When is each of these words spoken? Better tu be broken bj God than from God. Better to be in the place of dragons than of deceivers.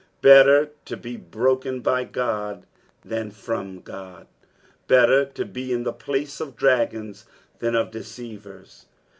Better 0.23 0.71
tu 0.83 0.95
be 0.97 1.15
broken 1.15 1.83
bj 1.83 2.11
God 2.11 2.65
than 3.05 3.29
from 3.29 3.81
God. 3.81 4.25
Better 4.87 5.25
to 5.25 5.45
be 5.45 5.71
in 5.71 5.83
the 5.83 5.93
place 5.93 6.39
of 6.39 6.55
dragons 6.57 7.25
than 7.59 7.75
of 7.75 7.91
deceivers. 7.91 8.87